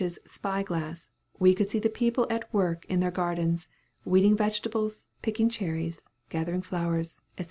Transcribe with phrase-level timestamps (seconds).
[0.03, 3.67] 's spy glass, we could see the people at work in their gardens,
[4.03, 7.39] weeding vegetables, picking cherries, gathering flowers, &c.